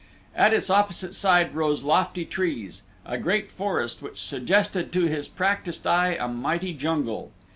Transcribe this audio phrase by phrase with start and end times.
[0.35, 5.85] At its opposite side rose lofty trees a great forest which suggested to his practiced
[5.85, 7.31] eye a mighty jungle.